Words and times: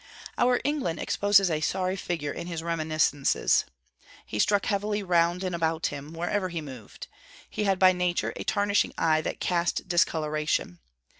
Our 0.35 0.59
England 0.63 0.99
exposes 0.99 1.51
a 1.51 1.61
sorry 1.61 1.95
figure 1.95 2.31
in 2.31 2.47
his 2.47 2.63
Reminiscences. 2.63 3.65
He 4.25 4.39
struck 4.39 4.65
heavily, 4.65 5.03
round 5.03 5.43
and 5.43 5.53
about 5.53 5.85
him, 5.93 6.13
wherever 6.13 6.49
he 6.49 6.59
moved; 6.59 7.05
he 7.47 7.65
had 7.65 7.77
by 7.77 7.91
nature 7.93 8.33
a 8.35 8.43
tarnishing 8.43 8.93
eye 8.97 9.21
that 9.21 9.39
cast 9.39 9.87
discolouration. 9.87 10.79